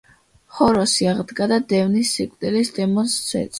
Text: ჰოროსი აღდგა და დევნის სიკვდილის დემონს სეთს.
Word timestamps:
ჰოროსი 0.59 1.09
აღდგა 1.11 1.49
და 1.53 1.61
დევნის 1.75 2.17
სიკვდილის 2.19 2.75
დემონს 2.81 3.21
სეთს. 3.31 3.47